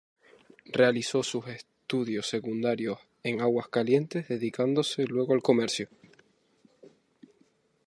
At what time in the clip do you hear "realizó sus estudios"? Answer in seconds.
0.73-2.25